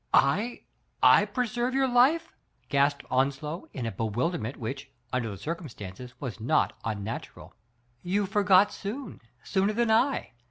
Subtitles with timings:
[0.15, 0.63] "I
[1.07, 2.33] —/ preserve your life?"
[2.69, 7.53] gasped Onslow, in a bewilderment which, under the circumstances, was not unnatural.
[8.01, 10.31] "You forgot soon, sooner than I.